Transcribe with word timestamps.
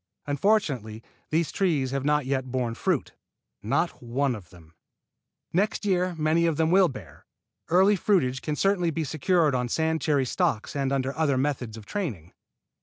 Unfortunately 0.25 1.03
these 1.29 1.51
trees 1.51 1.91
have 1.91 2.03
not 2.03 2.25
yet 2.25 2.49
borne 2.51 2.73
fruit, 2.73 3.13
not 3.61 4.01
one 4.01 4.33
of 4.33 4.49
them. 4.49 4.73
Next 5.53 5.85
year 5.85 6.15
many 6.17 6.47
of 6.47 6.57
them 6.57 6.71
will 6.71 6.87
bear. 6.87 7.27
Earlier 7.67 7.97
fruitage 7.97 8.41
can 8.41 8.55
certainly 8.55 8.89
be 8.89 9.03
secured 9.03 9.53
on 9.53 9.69
sand 9.69 10.01
cherry 10.01 10.25
stocks 10.25 10.75
and 10.75 10.91
under 10.91 11.15
other 11.15 11.37
methods 11.37 11.77
of 11.77 11.85
training. 11.85 12.33